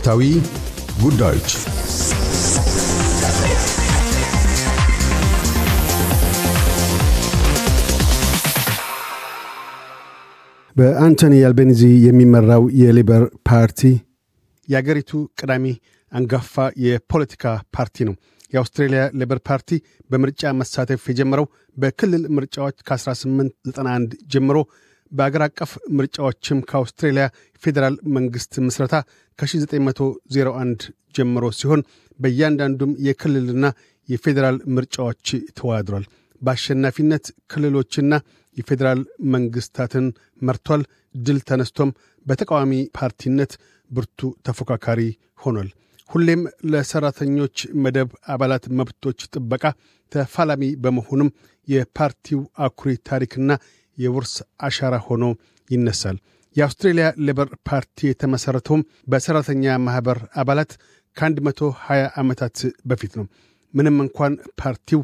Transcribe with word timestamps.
ወቅታዊ 0.00 0.26
ጉዳዮች 1.00 1.48
በአንቶኒ 10.76 11.34
አልቤኒዚ 11.42 11.82
የሚመራው 12.04 12.62
የሊበር 12.80 13.24
ፓርቲ 13.48 13.80
የአገሪቱ 14.68 15.10
ቀዳሚ 15.40 15.66
አንጋፋ 16.12 16.54
የፖለቲካ 16.84 17.44
ፓርቲ 17.76 18.06
ነው። 18.08 18.16
የአውስትሬልያ 18.52 19.02
ሌበር 19.20 19.40
ፓርቲ 19.48 19.70
በምርጫ 20.10 20.52
መሳተፍ 20.60 21.04
የጀመረው 21.10 21.48
በክልል 21.76 22.24
ምርጫዎች 22.36 22.78
ከ1891 22.88 24.16
ጀምሮ 24.32 24.58
በአገር 25.12 25.42
አቀፍ 25.46 25.70
ምርጫዎችም 25.96 26.58
ከአውስትሬልያ 26.68 27.24
ፌዴራል 27.62 27.94
መንግሥት 28.16 28.54
ምስረታ 28.66 28.94
ከ1901 29.38 30.84
ጀምሮ 31.14 31.44
ሲሆን 31.58 31.80
በእያንዳንዱም 32.18 32.92
የክልልና 33.06 33.66
የፌዴራል 34.08 34.56
ምርጫዎች 34.76 35.26
ተወዳድሯል። 35.58 36.04
በአሸናፊነት 36.42 37.24
ክልሎችና 37.50 38.12
የፌዴራል 38.56 39.00
መንግሥታትን 39.32 40.06
መርቷል። 40.42 40.82
ድል 41.18 41.38
ተነስቶም 41.40 41.90
በተቃዋሚ 42.26 42.72
ፓርቲነት 42.98 43.52
ብርቱ 43.90 44.30
ተፎካካሪ 44.46 45.00
ሆኗል። 45.40 45.68
ሁሌም 46.10 46.40
ለሠራተኞች 46.70 47.56
መደብ 47.82 48.10
አባላት 48.28 48.64
መብቶች 48.78 49.18
ጥበቃ 49.32 49.64
ተፋላሚ 50.12 50.62
በመሆኑም 50.76 51.30
የፓርቲው 51.68 52.40
አኩሪ 52.58 52.92
ታሪክና 53.08 53.50
የውርስ 54.00 54.34
አሻራ 54.62 54.94
ሆኖ 55.06 55.24
ይነሳል። 55.70 56.16
የአውስትሬልያ 56.56 57.06
ሌበር 57.26 57.48
ፓርቲ 57.68 58.08
የተመሠረተውም 58.08 58.82
በሠራተኛ 59.06 59.74
ማኅበር 59.84 60.18
አባላት 60.42 60.72
ከ120 61.16 61.74
ዓመታት 62.20 62.56
በፊት 62.90 63.12
ነው። 63.18 63.26
ምንም 63.74 63.96
እንኳን 64.04 64.32
ፓርቲው 64.60 65.00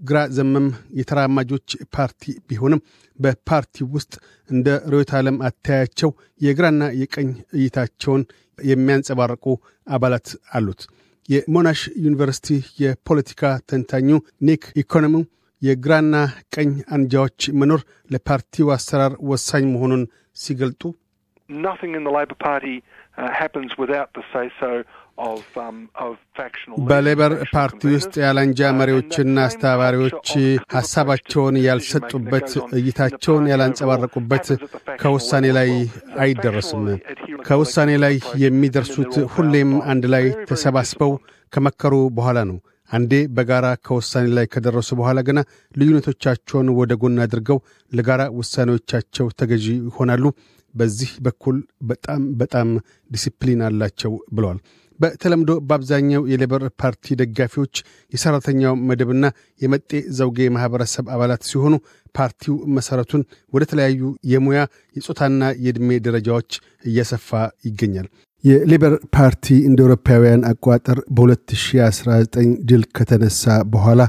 ግራ 0.00 0.18
ዘመም 0.36 0.66
የተራማጆች 0.98 1.68
ፓርቲ 1.94 2.22
ቢሆንም 2.48 2.80
በፓርቲው 3.18 3.86
ውስጥ 3.96 4.12
እንደ 4.50 4.66
ርዕዮተ 4.92 5.12
ዓለም 5.20 5.36
አተያያቸው 5.48 6.10
የግራና 6.40 6.84
የቀኝ 7.00 7.28
እይታቸውን 7.58 8.22
የሚያንጸባርቁ 8.64 9.44
አባላት 9.86 10.28
አሉት። 10.52 10.82
የሞናሽ 11.28 11.80
ዩኒቨርሲቲ 12.04 12.48
የፖለቲካ 12.82 13.42
ተንታኙ 13.70 14.10
ኒክ 14.40 14.64
ኢኮኖሚው 14.82 15.24
የግራና 15.62 16.14
ቀኝ 16.54 16.70
አንጃዎች 16.94 17.40
መኖር 17.60 17.82
ለፓርቲው 18.10 18.68
አሰራር 18.74 19.12
ወሳኝ 19.30 19.64
መሆኑን 19.72 20.02
ሲገልጡ 20.36 20.82
በሌበር 26.88 27.32
ፓርቲ 27.52 27.80
ውስጥ 27.92 28.14
ያለንጃ 28.24 28.70
መሪዎችና 28.78 29.36
አስተባባሪዎች 29.46 30.28
ሐሳባቸውን 30.74 31.56
ያልሰጡበት፣ 31.66 32.48
እይታቸውን 32.78 33.48
ያላንጸባረቁበት 33.52 34.46
ከውሳኔ 35.00 35.46
ላይ 35.58 35.70
አይደረስም። 36.24 36.84
ከውሳኔ 37.48 37.92
ላይ 38.04 38.14
የሚደርሱት 38.44 39.14
ሁሌም 39.34 39.72
አንድ 39.92 40.06
ላይ 40.14 40.26
ተሰባስበው 40.50 41.14
ከመከሩ 41.52 41.94
በኋላ 42.18 42.38
ነው። 42.50 42.58
አንዴ 42.90 43.12
በጋራ 43.36 43.66
ከውሳኔ 43.86 44.26
ላይ 44.36 44.46
ከደረሱ 44.52 44.90
በኋላ 44.98 45.20
ገና 45.28 45.38
ልዩነቶቻቸውን 45.74 46.68
ወደ 46.78 46.94
ጎን 47.00 47.18
አድርገው 47.24 47.58
ለጋራ 47.92 48.22
ውሳኔዎቻቸው 48.38 49.28
ተገዢ 49.40 49.66
ይሆናሉ። 49.82 50.24
በዚህ 50.74 51.10
በኩል 51.26 51.56
በጣም 51.90 52.22
በጣም 52.40 52.68
ዲሲፕሊን 53.10 53.60
አላቸው 53.68 54.12
ብለዋል። 54.32 54.58
በተለምዶ 54.98 55.50
በአብዛኛው 55.68 56.22
የሌበር 56.30 56.62
ፓርቲ 56.80 57.16
ደጋፊዎች 57.20 57.74
የሠራተኛው 58.12 58.74
መደብና 58.88 59.24
የመጤ 59.60 59.90
ዘውጌ 60.18 60.48
ማኅበረሰብ 60.54 61.06
አባላት 61.14 61.42
ሲሆኑ 61.50 61.74
ፓርቲው 62.14 62.54
መሠረቱን 62.76 63.22
ወደ 63.52 63.64
ተለያዩ 63.70 64.00
የሙያ 64.32 64.60
የጾታና 64.96 65.42
የዕድሜ 65.64 65.98
ደረጃዎች 66.06 66.50
እያሰፋ 66.84 67.28
ይገኛል። 67.66 68.08
የሌበር 68.46 68.94
ፓርቲ 69.16 69.46
እንደ 69.68 69.80
አውሮፓውያን 69.84 70.42
አቆጣጠር 70.48 70.98
በ2019 71.16 72.36
ድል 72.68 72.82
ከተነሳ 72.96 73.42
በኋላ 73.72 74.00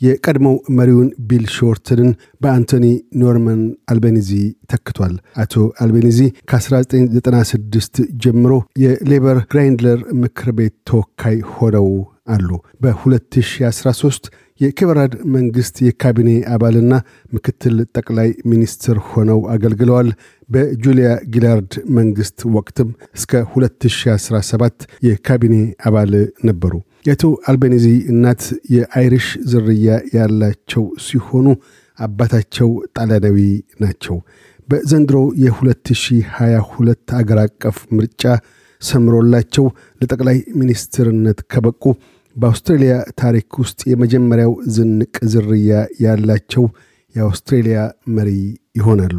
የቀድሞው 0.00 0.54
መሪውን 0.76 1.08
ቢል 1.28 1.44
ሾርትንን 1.54 2.10
በአንቶኒ 2.42 2.86
ኖርማን 3.22 3.60
አልቤኒዚ 3.92 4.30
ተክቷል። 4.70 5.14
አቶ 5.36 5.54
አልቤኒዚ 5.82 6.20
ከ1996 6.50 8.00
ጀምሮ 8.24 8.52
የሌበር 8.84 9.38
ግራይንድለር 9.52 10.00
ምክር 10.22 10.50
ቤት 10.58 10.74
ተወካይ 10.90 11.36
ሆነው 11.54 11.88
አሉ። 12.28 12.48
በ2013 12.82 14.30
የኬቨራድ 14.60 15.12
መንግሥት 15.34 15.76
የካቢኔ 15.84 16.30
አባልና 16.54 16.94
ምክትል 17.32 17.76
ጠቅላይ 17.96 18.28
ሚኒስትር 18.50 18.96
ሆነው 19.10 19.40
አገልግለዋል። 19.54 20.08
በጁሊያ 20.48 21.10
ጊላርድ 21.34 21.72
መንግሥት 21.96 22.40
ወቅትም 22.56 22.88
እስከ 23.18 23.42
2017 23.54 24.78
የካቢኔ 25.08 25.56
አባል 25.88 26.12
ነበሩ። 26.48 26.72
የአቶ 27.06 27.22
አልቤኒዚ 27.50 27.84
እናት 28.12 28.42
የአይሪሽ 28.74 29.26
ዝርያ 29.50 29.88
ያላቸው 30.16 30.84
ሲሆኑ 31.06 31.46
አባታቸው 31.98 32.68
ጣሊያናዊ 32.96 33.38
ናቸው። 33.80 34.16
በዘንድሮ 34.68 35.16
የ2022 35.42 37.14
አገር 37.18 37.38
አቀፍ 37.42 37.78
ምርጫ 37.96 38.22
ሰምሮላቸው 38.82 39.64
ለጠቅላይ 40.00 40.38
ሚኒስትርነት 40.60 41.38
ከበቁ 41.52 41.82
በአውስትሬልያ 42.36 42.92
ታሪክ 43.20 43.58
ውስጥ 43.62 43.80
የመጀመሪያው 43.90 44.52
ዝንቅ 44.74 45.14
ዝርያ 45.32 45.72
ያላቸው 46.04 46.64
የአውስትሬልያ 47.14 47.78
መሪ 48.16 48.30
ይሆናሉ። 48.78 49.16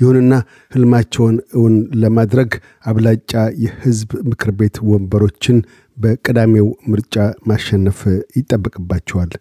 ይሁንና 0.00 0.34
ሕልማቸውን 0.72 1.36
እውን 1.56 1.74
ለማድረግ 2.02 2.52
አብላጫ 2.90 3.32
የሕዝብ 3.64 4.10
ምክር 4.30 4.50
ቤት 4.60 4.76
ወንበሮችን 4.88 5.58
በቀዳሚው 5.96 6.68
ምርጫ 6.92 7.16
ማሸነፍ 7.50 8.00
ይጠበቅባቸዋል። 8.38 9.32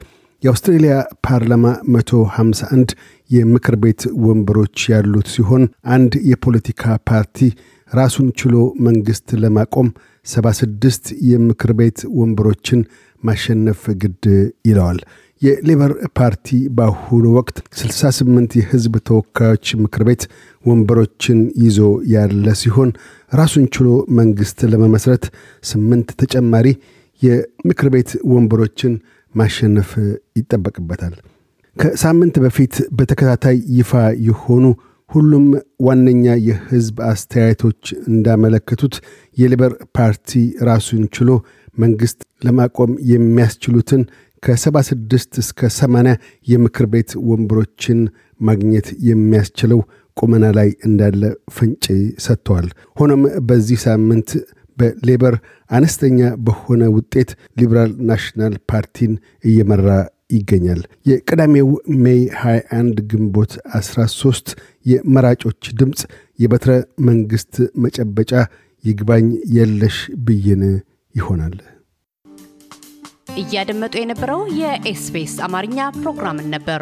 የአውስትሬልያ 0.43 0.93
ፓርላማ 1.25 1.65
151 1.95 2.93
የምክር 3.29 3.75
ቤት 3.83 4.01
ወንበሮች 4.25 4.77
ያሉት 4.93 5.27
ሲሆን 5.35 5.63
አንድ 5.95 6.13
የፖለቲካ 6.31 6.95
ፓርቲ 7.09 7.39
ራሱን 7.91 8.27
ችሎ 8.39 8.55
መንግሥት 8.87 9.29
ለማቆም 9.43 9.89
76 10.25 11.11
የምክር 11.29 11.71
ቤት 11.79 11.99
ወንበሮችን 12.17 12.81
ማሸነፍ 13.23 13.81
ግድ 14.01 14.23
ይለዋል። 14.67 14.99
የሌበር 15.41 15.91
ፓርቲ 16.17 16.47
በአሁኑ 16.77 17.25
ወቅት 17.37 17.57
68 17.79 18.53
የሕዝብ 18.59 18.93
ተወካዮች 19.07 19.65
ምክር 19.83 20.03
ቤት 20.09 20.23
ወንበሮችን 20.65 21.39
ይዞ 21.63 21.79
ያለ 22.13 22.47
ሲሆን 22.61 22.91
ራሱን 23.31 23.65
ችሎ 23.75 23.87
መንግሥት 24.19 24.59
ለመመስረት 24.71 25.25
ስምንት 25.63 26.09
ተጨማሪ 26.21 26.67
የምክር 27.21 27.89
ቤት 27.95 28.11
ወንበሮችን 28.31 28.93
ማሸነፍ 29.33 29.91
ይጠበቅበታል። 30.39 31.13
ከሳምንት 31.77 32.35
በፊት 32.43 32.73
በተከታታይ 32.97 33.57
ይፋ 33.77 33.91
የሆኑ 34.27 34.65
ሁሉም 35.13 35.45
ዋነኛ 35.85 36.25
የሕዝብ 36.47 36.97
አስተያየቶች 37.09 37.81
እንዳመለከቱት 38.11 38.95
የሊበር 39.37 39.73
ፓርቲ 39.97 40.31
ራሱን 40.69 41.03
ችሎ 41.15 41.29
መንግሥት 41.77 42.19
ለማቆም 42.45 42.91
የሚያስችሉትን 43.11 44.01
ከ76 44.43 45.37
እስከ 45.41 45.69
80 45.75 46.15
የምክር 46.47 46.85
ቤት 46.93 47.11
ወንበሮችን 47.29 47.99
ማግኘት 48.39 48.87
የሚያስችለው 49.09 49.79
ቁመና 50.17 50.45
ላይ 50.57 50.69
እንዳለ 50.87 51.21
ፍንጭ 51.55 51.85
ሰጥተዋል። 52.25 52.67
ሆኖም 52.99 53.21
በዚህ 53.47 53.79
ሳምንት 53.85 54.31
በሌበር 54.77 55.35
አነስተኛ 55.69 56.19
በሆነ 56.45 56.83
ውጤት 56.95 57.29
ሊበራል 57.59 57.91
ናሽናል 58.09 58.53
ፓርቲን 58.71 59.13
እየመራ 59.43 59.87
ይገኛል። 60.33 60.81
የቀዳሜው 61.05 61.69
May 62.03 62.21
21 62.41 63.03
ግንቦት 63.11 63.53
13 63.79 64.53
የመራጮች 64.85 65.61
ድምፅ 65.79 66.01
የበትረ 66.39 66.71
መንግሥት 67.07 67.55
መጨበጫ 67.83 68.31
ይግባኝ 68.83 69.27
የለሽ 69.57 69.97
ብይን 70.25 70.63
ይሆናል። 71.15 71.55
እያደመጡ 73.41 73.93
የነበረው 73.99 74.41
የኤስቢኤስ 74.59 75.35
አማርኛ 75.45 75.79
ፕሮግራምን 75.99 76.49
ነበር። 76.55 76.81